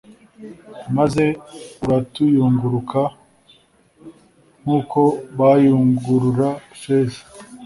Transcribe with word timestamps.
maze 0.97 1.23
uratuyungurura 1.85 3.03
nk’uko 4.61 4.99
bayungurura 5.37 6.49
feza 6.81 7.21